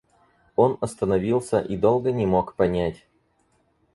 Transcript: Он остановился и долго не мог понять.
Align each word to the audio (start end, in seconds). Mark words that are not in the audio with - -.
Он 0.55 0.79
остановился 0.81 1.59
и 1.59 1.77
долго 1.77 2.11
не 2.11 2.25
мог 2.25 2.55
понять. 2.55 3.05